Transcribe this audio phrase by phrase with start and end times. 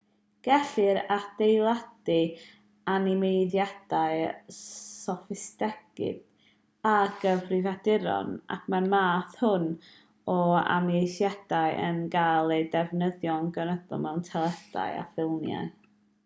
[0.45, 2.13] gellir adeiladu
[2.93, 4.23] animeiddiadau
[4.59, 9.69] soffistigedig ar gyfrifiaduron ac mae'r math hwn
[10.39, 15.71] o animeiddiad yn cael ei ddefnyddio'n gynyddol mewn teledu a ffilmiau